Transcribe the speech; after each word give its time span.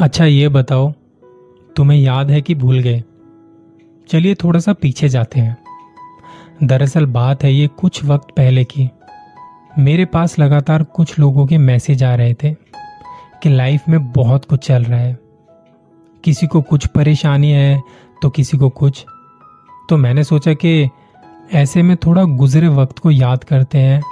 अच्छा 0.00 0.24
ये 0.24 0.48
बताओ, 0.48 0.92
तुम्हें 1.76 1.98
याद 1.98 2.30
है 2.30 2.42
कि 2.42 2.54
भूल 2.54 2.80
गए? 2.80 3.02
चलिए 4.08 4.34
थोड़ा 4.34 4.60
सा 4.60 4.72
पीछे 4.72 5.08
जाते 5.08 5.40
हैं। 5.40 5.56
दरअसल 6.64 7.06
बात 7.06 7.42
है 7.44 7.52
ये 7.52 7.66
कुछ 7.66 8.04
वक्त 8.04 8.28
पहले 8.36 8.64
की। 8.64 8.90
मेरे 9.78 10.04
पास 10.04 10.38
लगातार 10.38 10.82
कुछ 10.82 11.18
लोगों 11.18 11.46
के 11.46 11.58
मैसेज 11.58 12.04
आ 12.04 12.14
रहे 12.14 12.34
थे 12.34 12.52
कि 13.42 13.48
लाइफ 13.48 13.88
में 13.88 14.12
बहुत 14.12 14.44
कुछ 14.44 14.66
चल 14.66 14.84
रहा 14.84 15.00
है। 15.00 15.18
किसी 16.24 16.46
को 16.46 16.62
कुछ 16.62 16.86
परेशानी 16.86 17.50
है 17.50 17.82
तो 18.22 18.30
किसी 18.30 18.58
को 18.58 18.68
कुछ। 18.68 19.04
तो 19.88 19.96
मैंने 19.96 20.24
सोचा 20.24 20.54
कि 20.54 20.88
ऐसे 21.52 21.82
में 21.82 21.96
थोड़ा 21.96 22.24
गुजरे 22.24 22.68
वक्त 22.68 22.98
को 22.98 23.10
याद 23.10 23.44
करते 23.44 23.78
हैं 23.78 24.02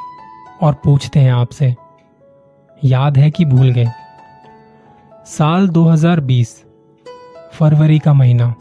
और 0.62 0.74
पूछते 0.74 1.20
हैं 1.20 1.32
आपसे, 1.32 1.74
याद 2.84 3.18
है 3.18 3.30
कि 3.30 3.44
भूल 3.44 3.70
गए? 3.70 3.86
साल 5.28 5.68
2020 5.68 6.64
फरवरी 7.52 7.98
का 7.98 8.12
महीना, 8.12 8.54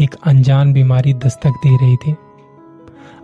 एक 0.00 0.14
अनजान 0.24 0.72
बीमारी 0.72 1.14
दस्तक 1.14 1.50
दे 1.50 1.76
रही 1.76 1.96
थी। 1.96 2.16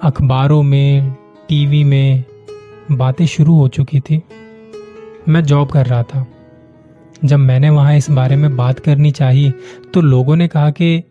अखबारों 0.02 0.62
में, 0.62 1.16
टीवी 1.48 1.84
में 1.84 2.24
बातें 2.92 3.26
शुरू 3.26 3.54
हो 3.54 3.68
चुकी 3.68 4.00
थी। 4.00 4.22
मैं 5.28 5.44
जॉब 5.44 5.70
कर 5.70 5.86
रहा 5.86 6.02
था। 6.02 6.26
जब 7.24 7.38
मैंने 7.38 7.70
वहाँ 7.70 7.96
इस 7.96 8.10
बारे 8.10 8.36
में 8.36 8.56
बात 8.56 8.78
करनी 8.78 9.10
चाहिए 9.10 9.54
तो 9.94 10.00
लोगों 10.00 10.36
ने 10.36 10.48
कहा 10.48 10.70
कि, 10.70 11.04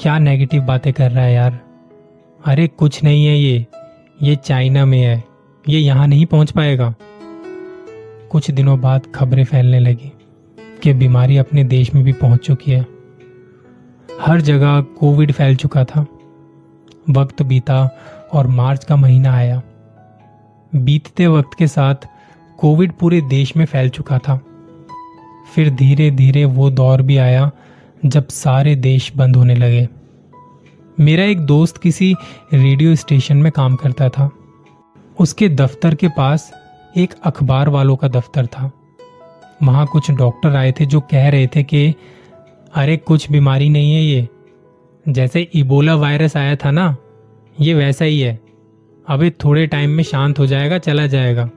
क्या 0.00 0.18
नेगेटिव 0.18 0.62
बातें 0.62 0.92
कर 0.92 1.10
रहा 1.10 1.24
है 1.24 1.34
यार? 1.34 1.60
अरे 2.44 2.68
कुछ 2.68 3.04
नहीं 3.04 3.26
है 3.26 3.38
ये। 3.38 3.66
ये 4.22 4.36
चाइना 4.36 4.84
में 4.84 5.02
है। 5.02 5.24
ये 5.68 5.78
यहाँ 5.78 6.06
नहीं 6.06 6.26
पहुँच 6.26 6.50
पाएगा। 6.50 6.94
कुछ 8.30 8.50
दिनों 8.50 8.80
बाद 8.80 9.02
खबरें 9.14 9.44
फैलने 9.44 9.80
लगी। 9.80 10.12
कि 10.82 10.92
बीमारी 10.92 11.36
अपने 11.36 11.64
देश 11.64 11.94
में 11.94 12.04
भी 12.04 12.12
पहुँच 12.12 12.40
चुकी 12.40 12.70
है। 12.70 12.86
हर 14.20 14.40
जगह 14.40 14.80
कोविड 14.80 15.32
फैल 15.32 15.56
चुका 15.56 15.84
था। 15.84 16.06
वक्त 17.10 17.42
बीता 17.42 17.98
और 18.32 18.46
मार्च 18.46 18.84
का 18.84 18.96
महीना 18.96 19.32
आया। 19.32 19.62
बीतते 20.74 21.26
वक्त 21.26 21.50
के 21.58 21.66
साथ 21.66 21.94
कोविड 22.58 22.92
पूरे 22.92 23.20
देश 23.20 23.56
में 23.56 23.64
फैल 23.64 23.88
चुका 23.88 24.18
था। 24.18 24.40
फिर 25.54 25.70
धीरे 25.70 26.10
धीरे 26.10 26.44
वो 26.44 26.70
दौर 26.70 27.02
भी 27.02 27.16
आया 27.16 27.50
जब 28.06 28.28
सारे 28.28 28.74
देश 28.74 29.12
बंद 29.16 29.36
होने 29.36 29.54
लगे। 29.54 29.88
मेरा 31.00 31.24
एक 31.24 31.40
दोस्त 31.40 31.78
किसी 31.78 32.14
रेडियो 32.52 32.94
स्टेशन 32.94 33.36
में 33.36 33.52
काम 33.52 33.76
करता 33.76 34.08
था। 34.08 34.30
उसके 35.20 35.48
दफ्तर 35.48 35.94
के 35.94 36.08
पास 36.08 36.52
एक 36.96 37.14
अखबार 37.24 37.68
वालों 37.68 37.96
का 37.96 38.08
दफ्तर 38.08 38.46
था। 38.46 38.70
वहाँ 39.62 39.86
कुछ 39.86 40.10
डॉक्टर 40.10 40.56
आए 40.56 40.72
थे 40.72 40.86
जो 40.86 41.00
कह 41.00 41.28
रहे 41.28 41.46
थे 41.46 41.62
कि, 41.62 41.94
अरे, 42.74 42.96
कुछ 42.96 43.30
बीमारी 43.30 43.68
नहीं 43.68 43.94
है 43.94 44.02
ये। 44.02 44.28
जैसे 45.08 45.48
इबोला 45.54 45.94
वायरस 45.94 46.36
आया 46.36 46.56
था 46.56 46.70
ना, 46.70 46.96
ये 47.60 47.74
वैसा 47.74 48.04
ही 48.04 48.20
है। 48.20 48.40
अभी 49.08 49.30
थोड़े 49.30 49.66
टाइम 49.66 49.90
में 49.90 50.04
शांत 50.04 50.38
हो 50.38 50.46
जाएगा, 50.46 50.78
चला 50.78 51.06
जाएगा। 51.06 51.50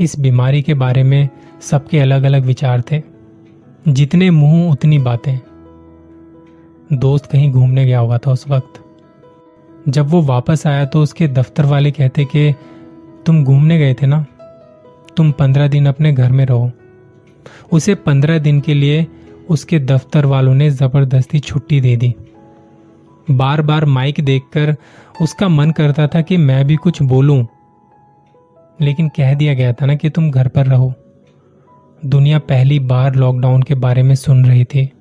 इस 0.00 0.20
बीमारी 0.20 0.62
के 0.62 0.74
बारे 0.74 1.02
में 1.02 1.28
सबके 1.60 1.98
अलग 1.98 2.22
अलग 2.22 2.44
विचार 2.44 2.82
थे। 2.92 3.02
जितने 3.88 4.30
मुँह, 4.30 4.72
उतनी 4.72 4.98
बातें। 4.98 5.38
दोस्त 6.92 7.26
कहीं 7.26 7.52
घूमने 7.52 7.84
गया 7.84 7.98
हुआ 7.98 8.18
था 8.18 8.30
उस 8.30 8.48
वक्त। 8.48 8.84
जब 9.88 10.06
वो 10.06 10.22
वापस 10.22 10.66
आया 10.66 10.84
तो 10.84 11.02
उसके 11.02 11.28
दफ्तर 11.28 11.64
वाले 11.64 11.90
कहते 11.90 12.24
कि, 12.24 12.54
तुम 13.26 13.44
घूमने 13.44 13.78
गए 13.78 13.94
थे 13.94 14.06
ना? 14.06 14.26
तुम 15.18 15.32
पंद्रह 15.32 15.68
दिन 15.68 15.86
अपने 15.86 16.12
घर 16.12 16.32
में 16.32 16.46
रहो। 16.46 16.70
उसे 17.72 17.94
पंद्रह 17.94 18.38
दिन 18.38 18.60
के 18.60 18.74
लिए 18.74 19.06
उसके 19.48 19.78
दफ्तर 19.78 20.26
वालों 20.26 20.54
ने 20.54 20.70
ज़बरदस्ती 20.70 21.38
छुट्टी 21.38 21.80
दे 21.80 21.96
दी। 21.96 22.14
बार 23.30 23.62
बार 23.62 23.84
माइक 23.84 24.20
देखकर 24.20 24.76
उसका 25.22 25.48
मन 25.48 25.70
करता 25.70 26.06
था 26.06 26.20
कि 26.20 26.36
मैं 26.36 26.66
भी 26.66 26.76
कुछ 26.76 27.02
बोलूँ। 27.02 27.46
लेकिन 28.80 29.08
कह 29.08 29.34
दिया 29.34 29.54
गया 29.54 29.72
था 29.72 29.86
ना 29.86 29.94
कि 29.94 30.10
तुम 30.10 30.30
घर 30.30 30.48
पर 30.48 30.66
रहो। 30.66 30.92
दुनिया 32.06 32.38
पहली 32.38 32.78
बार 32.78 33.14
लॉकडाउन 33.14 33.62
के 33.62 33.74
बारे 33.74 34.02
में 34.02 34.14
सुन 34.14 34.44
रही 34.44 34.64
थी। 34.64 34.92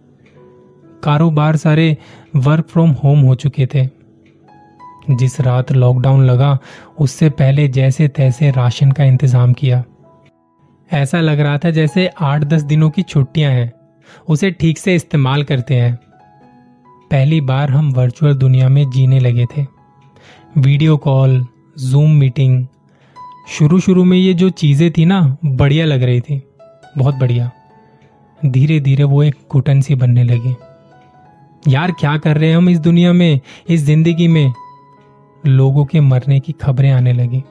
कारोबार 1.03 1.55
सारे 1.55 1.97
वर्क 2.35 2.67
फ्रॉम 2.67 2.89
होम 2.89 3.19
हो 3.19 3.35
चुके 3.35 3.65
थे। 3.65 3.85
जिस 5.09 5.41
रात 5.41 5.71
लॉकडाउन 5.71 6.25
लगा, 6.25 6.57
उससे 6.99 7.29
पहले 7.29 7.67
जैसे 7.67 8.07
तैसे 8.07 8.51
राशन 8.51 8.91
का 8.91 9.03
इंतज़ाम 9.03 9.53
किया। 9.53 9.83
ऐसा 10.91 11.21
लग 11.21 11.39
रहा 11.39 11.57
था 11.57 11.69
जैसे 11.69 12.07
आठ 12.07 12.43
दस 12.43 12.61
दिनों 12.61 12.89
की 12.89 13.01
छुट्टियाँ 13.01 13.51
हैं। 13.51 13.73
उसे 14.29 14.51
ठीक 14.51 14.77
से 14.77 14.95
इस्तेमाल 14.95 15.43
करते 15.43 15.75
हैं। 15.75 15.95
पहली 17.11 17.41
बार 17.41 17.71
हम 17.71 17.91
वर्चुअल 17.91 18.33
दुनिया 18.33 18.69
में 18.69 18.89
जीने 18.89 19.19
लगे 19.19 19.45
थे। 19.45 19.65
वीडियो 20.57 20.97
कॉल 20.97 21.45
जूम 21.79 22.11
मीटिंग 22.11 22.67
शुरू 23.49 23.79
शुरू 23.79 24.03
में 24.03 24.17
ये 24.17 24.33
जो 24.33 24.49
चीज़ें 24.49 24.91
थी 24.91 25.05
ना, 25.05 25.37
बढ़िया 25.45 25.85
लग 25.85 26.03
रही 26.03 26.21
थी। 26.21 26.41
बहुत 26.97 27.15
बढ़िया। 27.15 27.51
धीरे 28.45 28.79
धीरे 28.79 29.03
वो 29.03 29.23
एक 29.23 29.35
घुटन 29.51 29.81
सी 29.81 29.95
बनने 29.95 30.23
लगी। 30.23 30.55
यार, 31.67 31.91
क्या 31.91 32.17
कर 32.17 32.37
रहे 32.37 32.49
हैं 32.49 32.57
हम 32.57 32.69
इस 32.69 32.79
दुनिया 32.79 33.13
में, 33.13 33.39
इस 33.69 33.81
ज़िंदगी 33.81 34.27
में? 34.27 34.53
लोगों 35.45 35.85
के 35.85 35.99
मरने 35.99 36.39
की 36.39 36.51
खबरें 36.51 36.91
आने 36.91 37.13
लगी। 37.13 37.43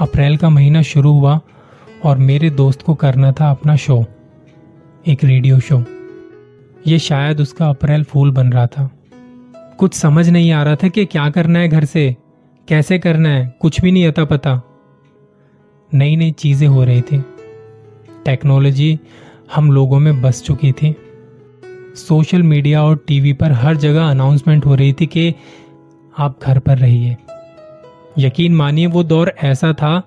अप्रैल 0.00 0.36
का 0.36 0.48
महीना 0.48 0.82
शुरू 0.82 1.12
हुआ 1.12 1.40
और 2.04 2.18
मेरे 2.18 2.50
दोस्त 2.50 2.82
को 2.82 2.94
करना 2.94 3.32
था 3.32 3.50
अपना 3.50 3.76
शो, 3.76 4.04
एक 5.06 5.24
रेडियो 5.24 5.60
शो। 5.60 5.84
ये 6.86 6.98
शायद 6.98 7.40
उसका 7.40 7.68
अप्रैल 7.68 8.04
फूल 8.04 8.30
बन 8.30 8.52
रहा 8.52 8.66
था। 8.66 8.90
कुछ 9.78 9.94
समझ 9.94 10.28
नहीं 10.28 10.52
आ 10.52 10.62
रहा 10.62 10.76
था 10.76 10.88
कि 10.88 11.04
क्या 11.04 11.30
करना 11.30 11.58
है 11.58 11.68
घर 11.68 11.84
से, 11.84 12.16
कैसे 12.68 12.98
करना 12.98 13.28
है, 13.28 13.54
कुछ 13.60 13.80
भी 13.80 13.92
नहीं 13.92 14.06
आता 14.06 14.24
पता। 14.24 14.62
नई 15.94 16.16
नई 16.16 16.30
चीज़ें 16.30 16.68
हो 16.68 16.84
रही 16.84 17.00
थी। 17.00 17.24
टेक्नोलॉजी 18.24 18.98
हम 19.54 19.72
लोगों 19.72 19.98
में 19.98 20.22
बस 20.22 20.42
चुकी 20.42 20.72
थी। 20.72 20.96
सोशल 21.96 22.42
मीडिया 22.42 22.82
और 22.82 23.04
टीवी 23.06 23.32
पर 23.32 23.52
हर 23.52 23.76
जगह 23.76 24.10
अनाउंसमेंट 24.10 24.66
हो 24.66 24.74
रही 24.74 24.92
थी 24.92 25.06
कि 25.06 25.34
आप 26.18 26.38
घर 26.42 26.58
पर 26.58 26.78
रहिए। 26.78 27.16
यकीन 28.18 28.54
मानिए, 28.54 28.86
वो 28.86 29.02
दौर 29.02 29.34
ऐसा 29.42 29.72
था 29.72 30.02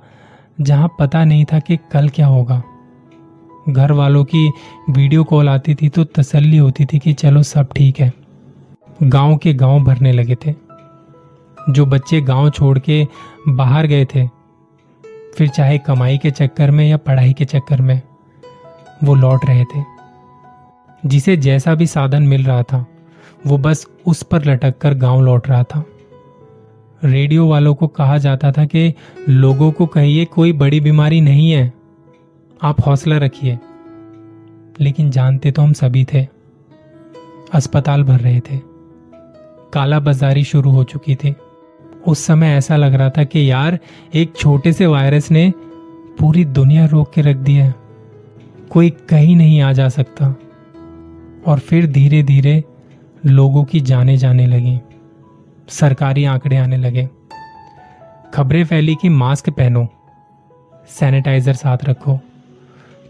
जहाँ 0.62 0.88
पता 1.00 1.24
नहीं 1.26 1.46
था 1.46 1.60
कि 1.60 1.78
कल 1.92 2.10
क्या 2.10 2.28
होगा। 2.28 2.62
घर 3.70 3.92
वालों 3.92 4.24
की 4.26 4.52
वीडियो 4.90 5.24
कॉल 5.24 5.50
आती 5.50 5.76
थी 5.76 5.90
तो 5.90 6.04
तसल्ली 6.04 6.58
होती 6.58 6.86
थी 6.86 7.00
कि 7.00 7.14
चलो 7.14 7.44
सब 7.44 7.74
ठीक 7.76 8.00
है। 8.00 8.14
गाँव 9.04 9.38
के 9.38 9.54
गाँव 9.54 9.84
भरने 9.84 10.12
लगे 10.12 10.36
थे। 10.36 10.54
जो 11.70 11.86
बच्चे 11.86 12.22
गाँव 12.22 12.50
छोड़ 12.50 12.80
के 12.80 13.08
बाहर 13.50 13.88
गए 13.88 14.06
थे, 14.06 14.28
फिर 15.38 15.48
चाहे 15.48 15.78
कमाई 15.78 16.18
के 16.18 16.32
चक्कर 16.32 16.72
में 16.72 16.90
या 16.90 16.98
पढ़ाई 16.98 17.34
के 17.34 17.46
चक्कर 17.46 17.82
में, 17.82 18.02
वो 19.04 19.16
लौट 19.16 19.46
रहे 19.46 19.64
थे। 19.64 19.84
जिसे 21.06 21.38
जैसा 21.38 21.76
भी 21.76 21.88
साधन 21.88 22.24
मिल 22.24 22.46
रहा 22.46 22.64
था, 22.64 22.86
वो 23.48 23.58
बस 23.58 23.88
उस 24.06 24.24
पर 24.24 24.46
लटक 24.46 24.78
कर 24.78 24.94
गाँव 24.94 25.22
लौट 25.22 25.48
रहा 25.48 25.64
था। 25.64 25.84
रेडियो 27.04 27.48
वालों 27.48 27.76
को 27.76 27.88
कहा 27.88 28.18
जाता 28.18 28.52
था 28.52 28.66
कि 28.66 28.94
लोगों 29.30 29.72
को 29.72 29.86
कहिए, 29.86 30.26
कोई 30.26 30.54
बड़ी 30.54 30.80
बीमारी 30.80 31.22
नहीं 31.22 31.52
है। 31.52 31.74
आप 32.64 32.88
हौसला 32.88 33.18
रखिए। 33.18 33.60
लेकिन 34.80 35.10
जानते 35.10 35.52
तो 35.52 35.62
हम 35.62 35.74
सभी 35.74 36.06
थे। 36.14 36.28
अस्पताल 37.54 38.04
भर 38.04 38.20
रहे 38.20 38.40
थे। 38.40 38.60
काला 39.74 40.00
बाजारी 40.00 40.44
शुरू 40.44 40.72
हो 40.72 40.84
चुकी 40.84 41.16
थी। 41.16 41.36
उस 42.08 42.20
समय 42.20 42.48
ऐसा 42.48 42.76
लग 42.76 42.94
रहा 42.94 43.10
था 43.10 43.24
कि 43.24 43.52
यार, 43.52 43.80
एक 44.16 44.34
छोटे 44.36 44.74
से 44.74 44.86
वायरस 44.86 45.32
ने 45.32 45.54
पूरी 46.20 46.46
दुनिया 46.46 46.86
रोक 46.86 47.14
के 47.14 47.22
रख 47.22 47.36
दिया 47.36 47.66
है। 47.66 47.76
कोई 48.70 48.90
कहीं 48.90 49.36
नहीं 49.36 49.62
आ 49.62 49.74
जा 49.74 49.90
सकता। 49.90 50.36
और 51.48 51.60
फिर 51.60 51.88
धीरे 51.88 52.24
धीरे 52.24 52.64
लोगों 53.26 53.64
की 53.64 53.80
जाने 53.80 54.18
जाने 54.18 54.48
लगी। 54.48 54.80
सरकारी 55.70 56.26
आंकड़े 56.26 56.58
आने 56.58 56.78
लगे। 56.78 57.10
खबरें 58.34 58.66
फैली 58.66 58.96
कि 58.96 59.10
मास्क 59.10 59.50
पहनो, 59.50 59.88
सैनिटाइजर 60.90 61.54
साथ 61.54 61.78
रखो। 61.84 62.20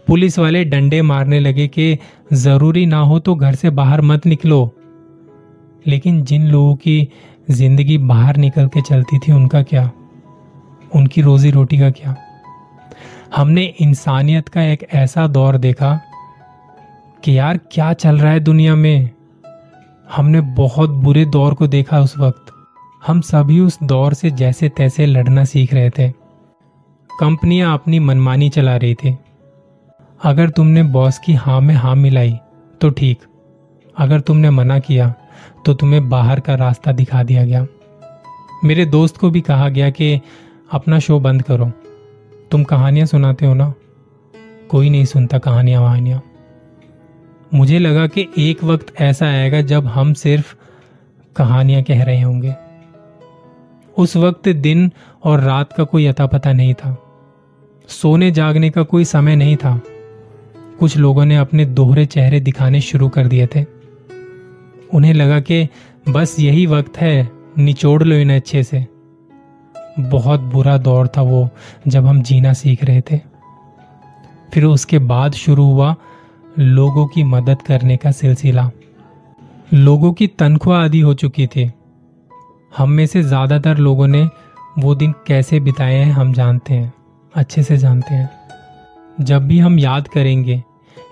पुलिस 0.06 0.38
वाले 0.38 0.64
डंडे 0.64 1.02
मारने 1.02 1.40
लगे 1.40 1.68
कि 1.68 1.98
ज़रूरी 2.32 2.86
ना 2.86 2.98
हो 2.98 3.18
तो 3.18 3.34
घर 3.34 3.54
से 3.54 3.70
बाहर 3.70 4.00
मत 4.00 4.26
निकलो। 4.26 4.74
लेकिन 5.86 6.24
जिन 6.24 6.46
लोगों 6.46 6.76
की 6.76 7.08
ज़िंदगी 7.50 7.98
बाहर 7.98 8.36
निकल 8.36 8.66
के 8.66 8.82
चलती 8.82 9.18
थी, 9.18 9.32
उनका 9.32 9.62
क्या? 9.62 9.90
उनकी 10.94 11.20
रोजी 11.20 11.50
रोटी 11.50 11.78
का 11.78 11.90
क्या? 11.90 12.16
हमने 13.36 13.64
इंसानियत 13.64 14.48
का 14.48 14.62
एक 14.62 14.86
ऐसा 14.92 15.26
दौर 15.26 15.56
देखा 15.56 16.00
कि 17.24 17.38
यार, 17.38 17.56
क्या 17.56 17.92
चल 17.92 18.18
रहा 18.18 18.32
है 18.32 18.40
दुनिया 18.40 18.74
में? 18.74 19.10
हमने 20.16 20.40
बहुत 20.40 20.90
बुरे 20.90 21.24
दौर 21.24 21.54
को 21.54 21.66
देखा 21.66 22.00
उस 22.00 22.18
वक्त। 22.18 22.52
हम 23.06 23.20
सभी 23.20 23.60
उस 23.60 23.78
दौर 23.82 24.14
से 24.14 24.30
जैसे 24.30 24.68
तैसे 24.68 25.06
लड़ना 25.06 25.44
सीख 25.44 25.74
रहे 25.74 25.90
थे। 25.90 26.10
कंपनियाँ 27.10 27.74
अपनी 27.74 27.98
मनमानी 27.98 28.48
चला 28.48 28.76
रही 28.76 28.94
थी। 28.94 29.16
अगर 30.24 30.50
तुमने 30.50 30.82
बॉस 30.82 31.18
की 31.18 31.34
हाँ 31.34 31.60
में 31.60 31.74
हाँ 31.74 31.94
मिलाई 31.94 32.36
तो 32.80 32.90
ठीक। 32.90 33.18
अगर 33.96 34.20
तुमने 34.20 34.50
मना 34.50 34.78
किया 34.78 35.14
तो 35.66 35.74
तुम्हें 35.74 36.08
बाहर 36.08 36.40
का 36.40 36.54
रास्ता 36.54 36.92
दिखा 36.92 37.22
दिया 37.22 37.44
गया। 37.44 37.66
मेरे 38.64 38.86
दोस्त 38.86 39.16
को 39.16 39.30
भी 39.30 39.40
कहा 39.40 39.68
गया 39.68 39.90
कि 39.90 40.20
अपना 40.72 40.98
शो 40.98 41.20
बंद 41.20 41.42
करो। 41.42 41.70
तुम 42.50 42.64
कहानियाँ 42.64 43.06
सुनाते 43.06 43.46
हो 43.46 43.54
ना? 43.54 43.72
कोई 44.70 44.90
नहीं 44.90 45.04
सुनता 45.04 45.38
कहानियाँ 45.38 45.82
वहानियाँ 45.82 46.22
मुझे 47.54 47.78
लगा 47.78 48.06
कि 48.06 48.28
एक 48.38 48.64
वक्त 48.64 49.00
ऐसा 49.00 49.26
आएगा 49.26 49.60
जब 49.60 49.86
हम 49.86 50.14
सिर्फ़ 50.14 50.56
कहानियाँ 51.36 51.82
कह 51.82 52.02
रहे 52.02 52.20
होंगे। 52.20 52.54
उस 53.98 54.16
वक्त 54.16 54.48
दिन 54.48 54.92
और 55.24 55.40
रात 55.40 55.72
का 55.72 55.84
कोई 55.84 56.06
अता 56.06 56.26
पता 56.26 56.52
नहीं 56.52 56.74
था। 56.74 57.02
सोने 57.88 58.30
जागने 58.30 58.70
का 58.70 58.82
कोई 58.82 59.04
समय 59.04 59.36
नहीं 59.36 59.56
था। 59.56 59.82
कुछ 60.80 60.96
लोगों 60.96 61.24
ने 61.24 61.36
अपने 61.36 61.64
दोहरे 61.64 62.06
चेहरे 62.06 62.40
दिखाने 62.40 62.80
शुरू 62.80 63.08
कर 63.08 63.26
दिए 63.26 63.46
थे। 63.46 63.64
उन्हें 64.94 65.14
लगा 65.14 65.40
कि 65.40 65.68
बस 66.08 66.40
यही 66.40 66.66
वक्त 66.66 66.96
है, 66.96 67.30
निचोड़ 67.58 68.02
लो 68.02 68.16
इन्हें 68.16 68.36
अच्छे 68.36 68.62
से। 68.62 68.86
बहुत 70.00 70.40
बुरा 70.40 70.78
दौर 70.78 71.08
था 71.08 71.22
वो, 71.22 71.48
जब 71.88 72.06
हम 72.06 72.22
जीना 72.22 72.52
सीख 72.52 72.84
रहे 72.84 73.00
थे। 73.00 73.20
फिर 74.54 74.64
उसके 74.64 74.98
बाद 74.98 75.32
शुरू 75.32 75.64
हुआ 75.64 75.96
लोगों 76.58 77.06
की 77.06 77.22
मदद 77.22 77.62
करने 77.62 77.96
का 77.96 78.10
सिलसिला। 78.10 78.70
लोगों 79.74 80.12
की 80.12 80.26
तनख्वाह 80.26 80.84
आदि 80.84 81.00
हो 81.00 81.14
चुकी 81.14 81.46
थी। 81.46 81.70
हम 82.76 82.90
में 82.90 83.06
से 83.06 83.22
ज़्यादातर 83.22 83.76
लोगों 83.76 84.06
ने 84.06 84.22
वो 84.78 84.94
दिन 84.94 85.12
कैसे 85.26 85.60
बिताए 85.60 85.94
हैं 85.94 86.12
हम 86.12 86.32
जानते 86.32 86.74
हैं, 86.74 86.92
अच्छे 87.34 87.62
से 87.62 87.76
जानते 87.76 88.14
हैं। 88.14 88.30
जब 89.20 89.46
भी 89.46 89.58
हम 89.58 89.78
याद 89.78 90.08
करेंगे, 90.08 90.62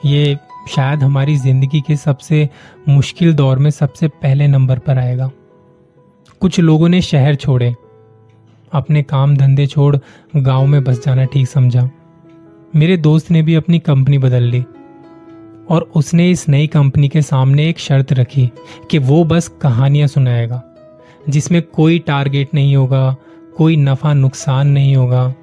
ये 0.05 0.37
शायद 0.69 1.03
हमारी 1.03 1.37
ज़िंदगी 1.37 1.81
के 1.81 1.97
सबसे 1.97 2.49
मुश्किल 2.89 3.35
दौर 3.35 3.59
में 3.59 3.71
सबसे 3.71 4.09
पहले 4.09 4.47
नंबर 4.49 4.79
पर 4.79 4.99
आएगा। 4.99 5.31
कुछ 6.41 6.61
लोगों 6.61 6.89
ने 6.89 7.03
शहर 7.03 7.35
छोड़े। 7.35 7.75
अपने 8.73 9.03
काम 9.03 9.37
धंधे 9.37 9.67
छोड़ 9.67 9.97
गाँव 10.37 10.67
में 10.67 10.83
बस 10.85 11.05
जाना 11.05 11.25
ठीक 11.25 11.49
समझा। 11.49 11.91
मेरे 12.77 12.97
दोस्त 12.97 13.31
ने 13.31 13.43
भी 13.43 13.55
अपनी 13.55 13.79
कंपनी 13.79 14.19
बदल 14.19 14.43
ली। 14.43 14.65
और 15.71 15.91
उसने 15.97 16.31
इस 16.31 16.49
नई 16.49 16.67
कंपनी 16.67 17.09
के 17.09 17.23
सामने 17.23 17.69
एक 17.69 17.79
शर्त 17.79 18.13
रखी 18.13 18.51
कि 18.91 18.99
वो 18.99 19.25
बस 19.25 19.49
कहानियाँ 19.49 20.09
सुनाएगा, 20.09 20.63
जिसमें 21.29 21.63
कोई 21.63 21.99
टारगेट 21.99 22.49
नहीं 22.55 22.77
होगा, 22.77 23.17
कोई 23.57 23.77
नफा 23.77 24.15
नुकसान 24.15 24.69
नहीं 24.69 24.97
होगा। 24.97 25.35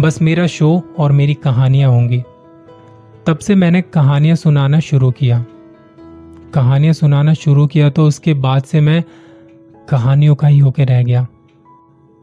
बस 0.00 0.22
मेरा 0.22 0.46
शो 0.46 0.94
और 0.98 1.12
मेरी 1.12 1.34
कहानियाँ 1.34 1.90
होंगी। 1.90 2.22
तब 3.26 3.38
से 3.38 3.54
मैंने 3.54 3.82
कहानियाँ 3.82 4.36
सुनाना 4.36 4.80
शुरू 4.80 5.10
किया। 5.10 5.44
कहानियाँ 6.54 6.92
सुनाना 6.92 7.34
शुरू 7.34 7.66
किया 7.66 7.90
तो 7.90 8.06
उसके 8.06 8.34
बाद 8.34 8.62
से 8.62 8.80
मैं 8.80 9.04
कहानियों 9.88 10.34
का 10.34 10.48
ही 10.48 10.58
होके 10.58 10.84
रह 10.84 11.02
गया। 11.02 11.26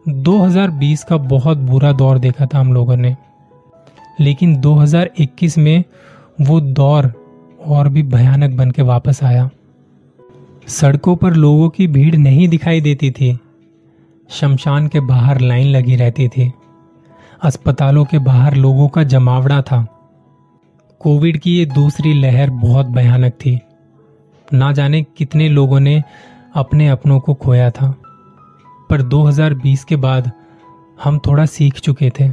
2020 0.07 1.03
का 1.03 1.17
बहुत 1.17 1.57
बुरा 1.57 1.91
दौर 1.91 2.17
देखा 2.17 2.45
था 2.45 2.59
हम 2.59 2.73
लोगों 2.73 2.97
ने। 2.97 3.17
लेकिन 4.19 4.55
2021 4.55 5.57
में 5.57 5.83
वो 6.41 6.61
दौर 6.61 7.13
और 7.65 7.89
भी 7.89 8.03
भयानक 8.03 8.55
बन 8.57 8.71
के 8.71 8.81
वापस 8.81 9.23
आया। 9.23 9.49
सड़कों 10.67 11.15
पर 11.15 11.33
लोगों 11.33 11.69
की 11.69 11.87
भीड़ 11.87 12.15
नहीं 12.15 12.47
दिखाई 12.47 12.81
देती 12.81 13.11
थी। 13.11 13.39
शमशान 14.29 14.87
के 14.87 14.99
बाहर 14.99 15.41
लाइन 15.41 15.67
लगी 15.67 15.95
रहती 15.95 16.27
थी। 16.27 16.53
अस्पतालों 17.43 18.05
के 18.05 18.19
बाहर 18.19 18.55
लोगों 18.55 18.87
का 18.87 19.03
जमावड़ा 19.03 19.61
था। 19.61 19.87
कोविड 20.99 21.39
की 21.39 21.57
ये 21.57 21.65
दूसरी 21.65 22.13
लहर 22.13 22.49
बहुत 22.49 22.85
भयानक 22.85 23.31
थी। 23.31 23.59
ना 24.53 24.71
जाने 24.71 25.03
कितने 25.03 25.49
लोगों 25.49 25.79
ने 25.79 26.03
अपने 26.55 26.89
अपनों 26.89 27.19
को 27.19 27.33
खोया 27.33 27.71
था। 27.71 27.95
पर 28.89 29.01
2020 29.01 29.83
के 29.83 29.95
बाद 29.95 30.31
हम 31.03 31.19
थोड़ा 31.19 31.45
सीख 31.45 31.79
चुके 31.79 32.09
थे। 32.09 32.29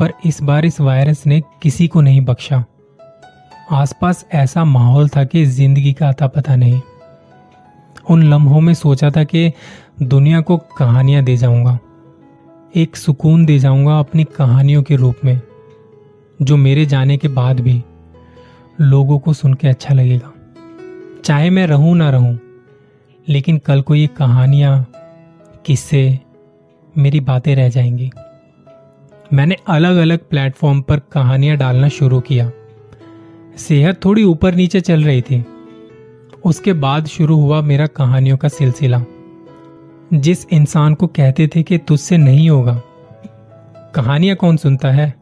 पर 0.00 0.12
इस 0.24 0.42
बार 0.42 0.64
इस 0.64 0.80
वायरस 0.80 1.26
ने 1.26 1.42
किसी 1.62 1.88
को 1.88 2.00
नहीं 2.00 2.20
बख्शा। 2.20 2.64
आसपास 3.70 4.26
ऐसा 4.32 4.64
माहौल 4.64 5.08
था 5.08 5.24
कि 5.24 5.44
ज़िंदगी 5.44 5.92
का 5.92 6.08
आता 6.08 6.26
पता 6.26 6.56
नहीं। 6.56 6.80
उन 8.10 8.22
लम्हों 8.22 8.60
में 8.60 8.74
सोचा 8.74 9.10
था 9.10 9.24
कि 9.24 9.52
दुनिया 10.02 10.40
को 10.40 10.56
कहानियाँ 10.56 11.24
दे 11.24 11.36
जाऊँगा। 11.36 11.78
एक 12.76 12.96
सुकून 12.96 13.46
दे 13.46 13.58
जाऊँगा 13.58 13.98
अपनी 13.98 14.24
कहानियों 14.24 14.82
के 14.82 14.96
रूप 14.96 15.16
में, 15.24 15.40
जो 16.42 16.56
मेरे 16.56 16.86
जाने 16.86 17.16
के 17.16 17.28
बाद 17.28 17.60
भी 17.60 17.82
लोगों 18.80 19.18
को 19.18 19.32
सुन 19.32 19.54
के 19.54 19.68
अच्छा 19.68 19.94
लगेगा। 19.94 20.32
चाहे 21.24 21.50
मैं 21.50 21.66
रहूँ 21.66 21.96
ना 21.96 22.10
रहूँ, 22.10 22.38
लेकिन 23.28 23.58
कल 23.58 23.82
को 23.82 23.94
ये 23.94 24.06
कहानियाँ, 24.06 24.86
किस्से, 25.66 26.18
मेरी 26.98 27.20
बातें 27.20 27.56
रह 27.56 27.68
जाएँगी। 27.68 28.10
मैंने 29.32 29.56
अलग 29.68 29.96
अलग 29.96 30.18
प्लेटफॉर्म 30.28 30.82
पर 30.82 30.98
कहानियाँ 30.98 31.56
डालना 31.56 31.88
शुरू 31.88 32.20
किया। 32.20 32.50
सेहत 33.58 34.04
थोड़ी 34.04 34.22
ऊपर 34.24 34.54
नीचे 34.54 34.80
चल 34.80 35.02
रही 35.04 35.22
थी। 35.22 35.44
उसके 36.44 36.72
बाद 36.72 37.06
शुरू 37.06 37.36
हुआ 37.36 37.60
मेरा 37.60 37.86
कहानियों 37.86 38.36
का 38.36 38.48
सिलसिला। 38.48 39.02
जिस 40.14 40.46
इंसान 40.52 40.94
को 40.94 41.06
कहते 41.06 41.48
थे 41.48 41.62
कि 41.62 41.78
तुझसे 41.78 42.16
नहीं 42.16 42.48
होगा, 42.50 42.80
कहानियाँ 43.94 44.36
कौन 44.36 44.56
सुनता 44.56 44.90
है? 44.90 45.14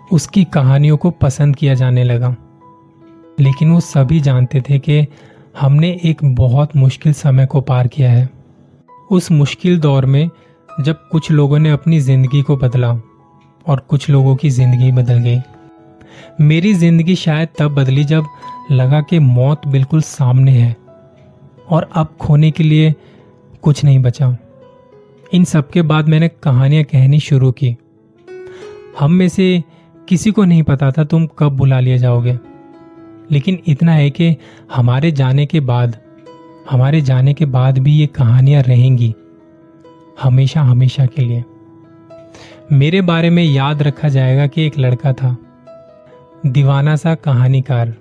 उसकी 0.00 0.44
कहानियों 0.44 0.96
को 0.96 1.10
पसंद 1.10 1.56
किया 1.56 1.74
जाने 1.74 2.04
लगा। 2.04 2.34
लेकिन 3.40 3.70
वो 3.70 3.80
सभी 3.80 4.20
जानते 4.20 4.60
थे 4.60 4.78
कि 4.78 5.06
हमने 5.60 5.90
एक 6.04 6.24
बहुत 6.24 6.76
मुश्किल 6.76 7.12
समय 7.12 7.46
को 7.46 7.60
पार 7.60 7.86
किया 7.86 8.10
है। 8.12 8.28
उस 9.10 9.30
मुश्किल 9.30 9.78
दौर 9.80 10.06
में 10.06 10.28
जब 10.80 11.08
कुछ 11.08 11.30
लोगों 11.30 11.58
ने 11.58 11.70
अपनी 11.70 12.00
ज़िंदगी 12.00 12.42
को 12.42 12.56
बदला 12.56 12.92
और 13.66 13.80
कुछ 13.80 14.08
लोगों 14.10 14.36
की 14.36 14.50
ज़िंदगी 14.50 14.92
बदल 14.92 15.18
गई। 15.18 15.38
मेरी 16.40 16.74
ज़िंदगी 16.74 17.14
शायद 17.16 17.48
तब 17.58 17.74
बदली 17.74 18.04
जब 18.04 18.24
लगा 18.70 19.00
कि 19.00 19.18
मौत 19.18 19.66
बिल्कुल 19.66 20.02
सामने 20.02 20.52
है 20.52 20.76
और 21.68 21.90
अब 21.94 22.16
खोने 22.20 22.50
के 22.50 22.64
लिए 22.64 22.94
कुछ 23.62 23.84
नहीं 23.84 23.98
बचा। 23.98 24.36
इन 25.34 25.44
सब 25.44 25.70
के 25.70 25.82
बाद 25.82 26.08
मैंने 26.08 26.28
कहानियाँ 26.28 26.84
कहनी 26.84 27.20
शुरू 27.20 27.50
की। 27.52 27.76
हम 28.98 29.12
में 29.12 29.28
से 29.28 29.62
किसी 30.08 30.30
को 30.30 30.44
नहीं 30.44 30.62
पता 30.62 30.90
था 30.90 31.04
तुम 31.04 31.26
कब 31.38 31.52
बुला 31.52 31.80
लिए 31.80 31.98
जाओगे। 31.98 32.38
लेकिन 33.30 33.58
इतना 33.66 33.92
है 33.92 34.10
कि 34.10 34.36
हमारे 34.74 35.10
जाने 35.12 35.46
के 35.46 35.60
बाद, 35.60 35.96
हमारे 36.70 37.00
जाने 37.00 37.34
के 37.34 37.44
बाद 37.46 37.78
भी 37.78 37.92
ये 37.92 38.06
कहानियाँ 38.06 38.62
रहेंगी 38.62 39.14
हमेशा 40.22 40.62
हमेशा 40.62 41.06
के 41.06 41.22
लिए। 41.22 41.44
मेरे 42.72 43.00
बारे 43.00 43.30
में 43.30 43.42
याद 43.42 43.82
रखा 43.82 44.08
जाएगा 44.08 44.46
कि 44.46 44.66
एक 44.66 44.78
लड़का 44.78 45.12
था। 45.12 45.36
दीवाना 46.46 46.96
सा 46.96 47.14
कहानीकार, 47.14 47.94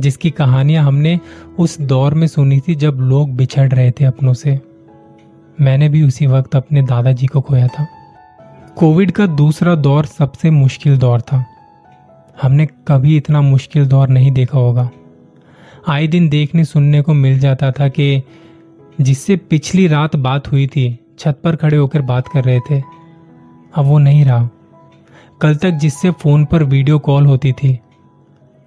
जिसकी 0.00 0.30
कहानियाँ 0.30 0.84
हमने 0.84 1.20
उस 1.58 1.80
दौर 1.80 2.14
में 2.14 2.26
सुनी 2.26 2.60
थी 2.60 2.74
जब 2.74 2.94
लोग 2.94 3.36
बिछड़ 3.36 3.68
रहे 3.68 3.90
थे 3.90 4.04
अपनों 4.04 4.34
से। 4.34 4.60
मैंने 5.60 5.88
भी 5.88 6.02
उसी 6.02 6.26
वक्त 6.26 6.56
अपने 6.56 6.82
दादाजी 6.82 7.26
को 7.26 7.40
खोया 7.40 7.66
था। 7.66 7.86
कोविड 8.76 9.10
का 9.10 9.26
दूसरा 9.26 9.74
दौर 9.74 10.06
सबसे 10.06 10.50
मुश्किल 10.50 10.98
दौर 10.98 11.20
था। 11.20 11.44
हमने 12.42 12.66
कभी 12.88 13.16
इतना 13.16 13.40
मुश्किल 13.40 13.86
दौर 13.86 14.08
नहीं 14.08 14.32
देखा 14.32 14.58
होगा। 14.58 14.90
आए 15.88 16.06
दिन 16.06 16.28
देखने 16.28 16.64
सुनने 16.64 17.02
को 17.02 17.14
मिल 17.14 17.38
जाता 17.38 17.70
था 17.70 17.88
कि 17.88 18.22
जिससे 19.00 19.36
पिछली 19.36 19.86
रात 19.86 20.16
बात 20.16 20.52
हुई 20.52 20.66
थी, 20.66 20.98
छत 21.18 21.40
पर 21.44 21.56
खड़े 21.56 21.76
होकर 21.76 22.02
बात 22.02 22.28
कर 22.28 22.44
रहे 22.44 22.60
थे, 22.60 22.82
अब 23.74 23.84
वो 23.84 23.98
नहीं 23.98 24.24
रहा। 24.24 24.48
कल 25.42 25.54
तक 25.54 25.70
जिससे 25.72 26.10
फ़ोन 26.12 26.44
पर 26.44 26.62
वीडियो 26.62 26.98
कॉल 26.98 27.26
होती 27.26 27.52
थी, 27.52 27.78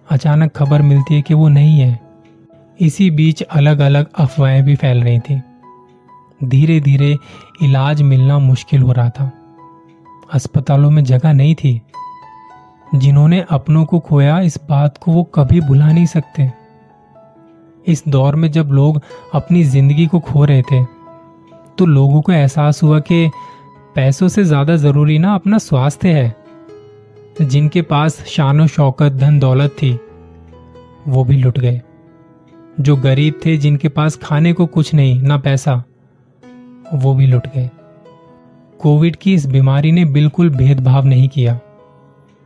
अचानक 0.08 0.52
खबर 0.52 0.82
मिलती 0.82 1.16
है 1.16 1.22
कि 1.22 1.34
वो 1.34 1.48
नहीं 1.50 1.80
है। 1.80 2.00
इसी 2.80 3.10
बीच 3.12 3.42
अलग 3.44 3.80
अलग 3.80 4.08
अफवाहें 4.16 4.64
भी 4.64 4.76
फैल 4.76 5.04
रही 5.04 5.20
थी। 5.20 5.42
धीरे 6.42 6.80
धीरे 6.80 7.16
इलाज 7.64 8.02
मिलना 8.02 8.40
मुश्किल 8.40 8.82
हो 8.82 8.92
रहा 8.92 9.10
था। 9.10 9.32
अस्पतालों 10.34 10.92
में 10.92 11.04
जगह 11.04 11.34
नहीं 11.34 11.56
थी। 11.56 11.82
जिन्होंने 12.96 13.46
अपनों 13.52 13.86
को 13.86 14.00
खोया, 14.00 14.40
इस 14.40 14.60
बात 14.70 14.98
को 14.98 15.12
वो 15.12 15.24
कभी 15.36 15.62
भुला 15.62 15.92
नहीं 15.92 16.06
सकते। 16.08 16.52
इस 17.86 18.04
दौर 18.08 18.36
में 18.36 18.52
जब 18.52 18.70
लोग 18.72 19.02
अपनी 19.36 19.64
ज़िंदगी 19.66 20.06
को 20.08 20.20
खो 20.22 20.46
रहे 20.46 20.62
थे 20.62 20.84
तो 21.78 21.86
लोगों 21.88 22.22
को 22.22 22.32
एहसास 22.32 22.84
हुआ 22.84 23.00
कि 23.02 23.30
पैसों 23.96 24.28
से 24.28 24.44
ज़्यादा 24.44 24.76
ज़रूरी 24.78 25.18
ना 25.20 25.34
अपना 25.36 25.58
स्वास्थ्य 25.60 26.10
है। 26.12 26.43
जिनके 27.42 27.82
पास 27.82 28.24
शान, 28.26 28.68
शौकत, 28.68 29.12
धन, 29.12 29.40
दौलत 29.40 29.72
थी, 29.72 30.00
वो 31.08 31.24
भी 31.24 31.38
लुट 31.38 31.60
गए। 31.60 31.82
जो 32.80 32.96
गरीब 32.96 33.40
थे, 33.46 33.58
जिनके 33.58 33.90
पास 33.90 34.16
खाने 34.16 34.54
को 34.54 34.66
कुछ 34.66 34.94
नहीं, 34.94 35.22
ना 35.22 35.38
पैसा, 35.38 35.84
वो 36.94 37.14
भी 37.14 37.28
लुट 37.28 37.48
गए। 37.48 37.70
कोविड 38.80 39.16
की 39.16 39.34
इस 39.34 39.46
बीमारी 39.46 39.92
ने 39.92 40.06
बिल्कुल 40.06 40.50
भेदभाव 40.50 41.06
नहीं 41.06 41.28
किया। 41.30 41.60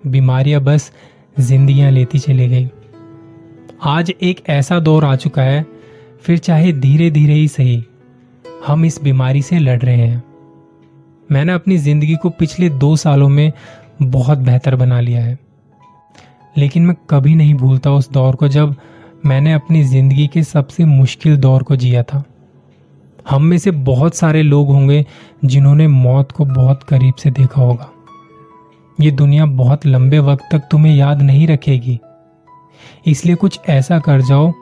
बीमारियाँ 0.08 0.62
बस 0.62 0.92
जिंदगियाँ 1.40 1.92
लेती 1.92 2.20
चली 2.20 2.48
गई। 2.48 2.70
आज 3.84 4.14
एक 4.22 4.44
ऐसा 4.50 4.80
दौर 4.80 5.06
आ 5.06 5.16
चुका 5.16 5.42
है, 5.42 5.66
फिर 6.22 6.38
चाहे 6.38 6.74
धीरे 6.74 7.12
धीरे 7.12 7.34
ही 7.34 7.48
सही, 7.48 7.84
हम 8.68 8.86
इस 8.86 9.02
बीमारी 9.04 9.42
से 9.42 9.60
लड़ 9.60 9.82
रहे 9.82 10.08
हैं। 10.08 10.24
मैंने 11.32 11.54
अपनी 11.54 11.78
ज़िंदगी 11.78 12.16
को 12.16 12.30
पिछले 12.30 12.70
दो 12.70 12.96
सालों 12.96 13.30
में 13.30 13.52
बहुत 14.02 14.38
बेहतर 14.38 14.76
बना 14.76 15.00
लिया 15.00 15.24
है। 15.24 15.40
लेकिन 16.58 16.86
मैं 16.86 16.96
कभी 17.10 17.36
नहीं 17.36 17.54
भूलता 17.54 17.92
उस 17.92 18.12
दौर 18.12 18.36
को 18.36 18.48
जब 18.48 18.76
मैंने 19.26 19.54
अपनी 19.54 19.84
ज़िंदगी 19.84 20.28
के 20.28 20.44
सबसे 20.44 20.86
मुश्किल 20.86 21.38
दौर 21.38 21.64
को 21.64 21.76
जिया 21.76 22.04
था। 22.04 22.24
हम 23.30 23.44
में 23.44 23.58
से 23.58 23.72
बहुत 23.72 24.16
सारे 24.16 24.44
लोग 24.44 24.68
होंगे 24.68 25.06
जिन्होंने 25.46 25.88
मौत 25.88 26.32
को 26.32 26.46
बहुत 26.46 26.84
करीब 26.84 27.14
से 27.14 27.32
देखा 27.32 27.62
होगा। 27.62 27.90
ये 29.02 29.12
दुनिया 29.12 29.46
बहुत 29.46 29.86
लंबे 29.86 30.20
वक्त 30.20 30.44
तक 30.52 30.62
तुम्हें 30.72 30.96
याद 30.96 31.22
नहीं 31.22 31.48
रखेगी। 31.48 32.00
इसलिए 33.08 33.36
कुछ 33.36 33.60
ऐसा 33.70 34.00
कर 34.00 34.22
जाओ 34.22 34.54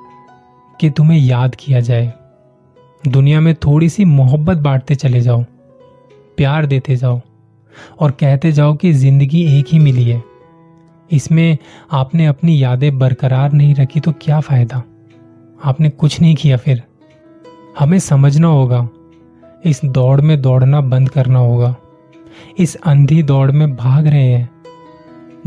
कि 0.80 0.90
तुम्हें 0.90 1.20
याद 1.20 1.56
किया 1.56 1.80
जाए। 1.80 2.14
दुनिया 3.08 3.40
में 3.40 3.56
थोड़ी 3.56 3.90
सी 3.90 4.06
मोहब्बत 4.06 4.58
बांटते 4.58 4.96
चले 4.96 5.22
जाओ। 5.22 5.44
प्यार 6.38 6.66
देते 6.66 6.96
जाओ। 6.96 7.22
और 8.00 8.12
कहते 8.12 8.52
जाओ 8.52 8.76
कि 8.76 8.94
ज़िंदगी 8.94 9.60
एक 9.60 9.66
ही 9.70 9.80
मिली 9.80 10.04
है। 10.04 10.24
इसमें 11.12 11.58
आपने 11.92 12.26
अपनी 12.26 12.64
यादें 12.64 12.98
बरकरार 13.00 13.52
नहीं 13.52 13.76
रखी 13.76 14.00
तो 14.00 14.12
क्या 14.12 14.40
फ़ायदा? 14.40 14.84
आपने 15.64 15.90
कुछ 15.90 16.22
नहीं 16.22 16.36
किया 16.36 16.58
फिर। 16.58 16.84
हमें 17.80 18.00
समझना 18.00 18.48
होगा। 18.48 18.88
इस 19.66 19.82
दौड़ 19.86 20.22
में 20.22 20.42
दौड़ना 20.42 20.82
बंद 20.82 21.10
करना 21.10 21.40
होगा। 21.40 21.76
इस 22.60 22.76
अंधी 22.76 23.24
दौड़ 23.24 23.52
में 23.52 23.76
भाग 23.76 24.08
रहे 24.08 24.28
हैं। 24.28 24.50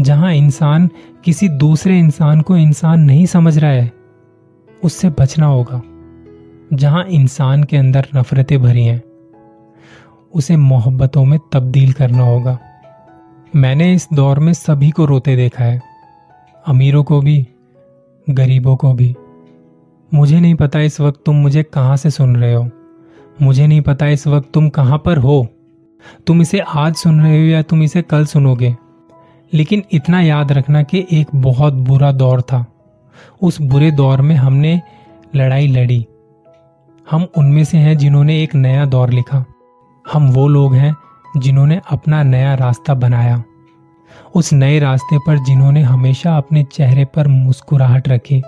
जहाँ 0.00 0.32
इंसान 0.34 0.88
किसी 1.24 1.48
दूसरे 1.48 1.98
इंसान 1.98 2.40
को 2.40 2.56
इंसान 2.56 3.00
नहीं 3.00 3.26
समझ 3.26 3.58
रहा 3.58 3.70
है, 3.70 3.92
उससे 4.84 5.08
बचना 5.10 5.46
होगा। 5.46 5.82
जहाँ 6.72 7.04
इंसान 7.04 7.64
के 7.64 7.76
अंदर 7.76 8.06
नफरतें 8.16 8.58
भरी 8.62 8.84
हैं। 8.84 9.02
उसे 10.38 10.56
मोहब्बतों 10.56 11.24
में 11.24 11.38
तब्दील 11.52 11.92
करना 11.92 12.22
होगा। 12.22 12.58
मैंने 13.56 13.94
इस 13.94 14.08
दौर 14.12 14.38
में 14.38 14.52
सभी 14.52 14.90
को 14.90 15.04
रोते 15.04 15.36
देखा 15.36 15.64
है। 15.64 15.82
अमीरों 16.66 17.04
को 17.04 17.20
भी, 17.20 17.48
गरीबों 18.30 18.76
को 18.76 18.92
भी। 18.92 19.14
मुझे 20.14 20.40
नहीं 20.40 20.54
पता 20.54 20.80
इस 20.80 21.00
वक्त 21.00 21.20
तुम 21.26 21.36
मुझे 21.36 21.62
कहाँ 21.62 21.96
से 21.96 22.10
सुन 22.10 22.36
रहे 22.36 22.54
हो। 22.54 22.70
मुझे 23.42 23.66
नहीं 23.66 23.80
पता 23.80 24.06
इस 24.06 24.26
वक्त 24.26 24.52
तुम 24.54 24.68
कहाँ 24.68 24.98
पर 24.98 25.16
हो। 25.16 25.46
तुम 26.26 26.42
इसे 26.42 26.58
आज 26.58 26.94
सुन 26.94 27.20
रहे 27.20 27.40
हो 27.40 27.44
या 27.44 27.62
तुम 27.62 27.82
इसे 27.82 28.02
कल 28.02 28.26
सुनोगे। 28.26 28.76
लेकिन 29.54 29.82
इतना 29.92 30.20
याद 30.20 30.52
रखना 30.52 30.82
कि 30.82 31.06
एक 31.12 31.26
बहुत 31.34 31.74
बुरा 31.74 32.12
दौर 32.12 32.42
था। 32.42 32.66
उस 33.42 33.60
बुरे 33.60 33.90
दौर 33.90 34.20
में 34.20 34.36
हमने 34.36 34.82
लड़ाई 35.36 35.66
लड़ी। 35.66 36.06
हम 37.10 37.26
उनमें 37.38 37.64
से 37.64 37.78
हैं 37.78 37.98
जिन्होंने 37.98 38.42
एक 38.42 38.54
नया 38.54 38.84
दौर 38.84 39.10
लिखा। 39.10 39.44
हम 40.12 40.30
वो 40.30 40.48
लोग 40.48 40.74
हैं 40.74 40.96
जिन्होंने 41.36 41.80
अपना 41.90 42.22
नया 42.22 42.54
रास्ता 42.54 42.94
बनाया। 42.94 43.42
उस 44.34 44.52
नए 44.52 44.78
रास्ते 44.78 45.18
पर 45.18 45.38
जिन्होंने 45.38 45.82
हमेशा 45.82 46.36
अपने 46.36 46.64
चेहरे 46.64 47.04
पर 47.04 47.28
मुस्कुराहट 47.28 48.08
रखी। 48.08 48.42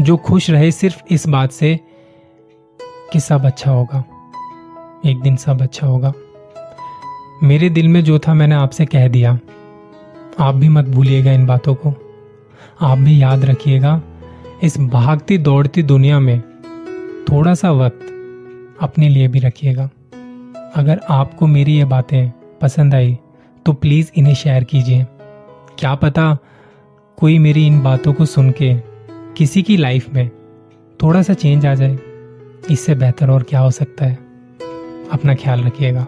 जो 0.00 0.16
खुश 0.16 0.50
रहे 0.50 0.72
सिर्फ़ 0.72 1.02
इस 1.10 1.28
बात 1.28 1.52
से 1.52 1.80
कि 3.12 3.20
सब 3.20 3.44
अच्छा 3.44 3.70
होगा। 3.70 4.04
एक 5.06 5.20
दिन 5.20 5.36
सब 5.36 5.62
अच्छा 5.62 5.86
होगा। 5.86 6.12
मेरे 7.42 7.70
दिल 7.70 7.88
में 7.88 8.04
जो 8.04 8.18
था 8.18 8.34
मैंने 8.34 8.54
आपसे 8.54 8.86
कह 8.86 9.08
दिया। 9.08 9.38
आप 10.40 10.54
भी 10.54 10.68
मत 10.68 10.84
भूलिएगा 10.84 11.32
इन 11.32 11.46
बातों 11.46 11.74
को। 11.74 11.94
आप 12.80 12.98
भी 12.98 13.22
याद 13.22 13.44
रखिएगा, 13.44 14.02
इस 14.62 14.80
भागती 14.80 15.38
दौड़ती 15.38 15.82
दुनिया 15.82 16.20
में 16.20 16.40
थोड़ा 17.30 17.54
सा 17.54 17.70
वक्त 17.70 18.00
अपने 18.80 19.08
लिए 19.08 19.28
भी 19.28 19.38
रखिएगा। 19.38 19.90
अगर 20.76 21.00
आपको 21.10 21.46
मेरी 21.46 21.72
ये 21.72 21.84
बातें 21.84 22.30
पसंद 22.60 22.94
आई 22.94 23.18
तो 23.66 23.72
प्लीज़ 23.72 24.10
इन्हें 24.16 24.34
शेयर 24.34 24.64
कीजिए। 24.64 25.06
क्या 25.78 25.94
पता 25.94 26.36
कोई 27.18 27.38
मेरी 27.38 27.66
इन 27.66 27.80
बातों 27.82 28.12
को 28.12 28.24
सुन 28.24 28.50
के 28.50 28.74
किसी 29.36 29.62
की 29.62 29.76
लाइफ 29.76 30.14
में 30.14 30.30
थोड़ा 31.02 31.22
सा 31.22 31.34
चेंज 31.34 31.66
आ 31.66 31.74
जाए। 31.74 31.98
इससे 32.70 32.94
बेहतर 32.94 33.30
और 33.30 33.42
क्या 33.42 33.60
हो 33.60 33.70
सकता 33.70 34.04
है? 34.04 34.14
अपना 35.12 35.34
ख्याल 35.34 35.64
रखिएगा। 35.64 36.06